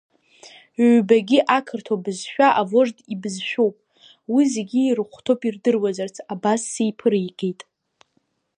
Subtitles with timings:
[0.91, 3.75] Ҩбагьы ақырҭуа бызшәа авожд ибызшәоуп,
[4.33, 7.61] уи зегьы ирыхәҭоуп ирдыруазарц, абас сиԥыригеит.